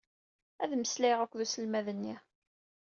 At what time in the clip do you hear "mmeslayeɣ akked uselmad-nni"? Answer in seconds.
0.73-2.15